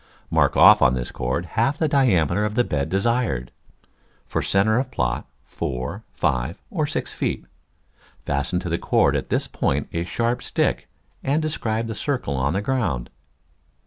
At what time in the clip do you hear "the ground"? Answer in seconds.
12.53-13.11